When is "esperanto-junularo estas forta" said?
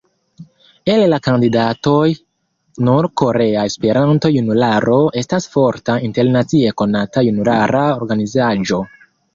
3.73-6.01